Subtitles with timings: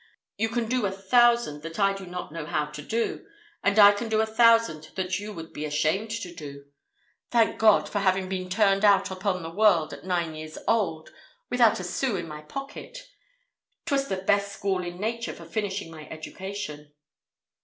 [0.35, 3.23] You can do a thousand that I do not know how to do,
[3.63, 6.65] and I can do a thousand that you would be ashamed to do.
[7.29, 11.11] Thank God, for having been turned out upon the world at nine years old,
[11.51, 12.97] without a sous in my pocket.
[13.85, 16.93] 'Twas the best school in nature for finishing my education."